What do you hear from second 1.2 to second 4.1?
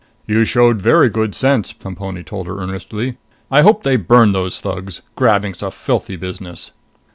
sense," Plemponi told her earnestly. "I hope they